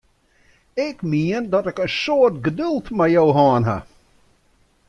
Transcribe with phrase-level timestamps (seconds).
[0.73, 3.77] Ik mien dat ik in soad geduld mei jo hân ha!